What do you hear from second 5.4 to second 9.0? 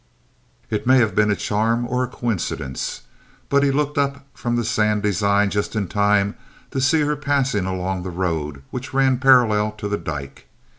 just in time to see her passing along the road which